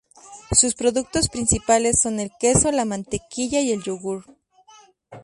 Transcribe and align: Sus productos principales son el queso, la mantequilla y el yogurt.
Sus 0.51 0.73
productos 0.73 1.29
principales 1.29 1.99
son 2.01 2.19
el 2.19 2.31
queso, 2.39 2.71
la 2.71 2.85
mantequilla 2.85 3.61
y 3.61 3.71
el 3.71 3.83
yogurt. 3.83 4.27